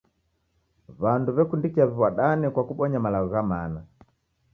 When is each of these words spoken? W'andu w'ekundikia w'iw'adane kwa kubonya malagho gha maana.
W'andu 1.01 1.29
w'ekundikia 1.37 1.85
w'iw'adane 1.87 2.47
kwa 2.53 2.63
kubonya 2.69 2.99
malagho 3.03 3.29
gha 3.33 3.41
maana. 3.49 3.79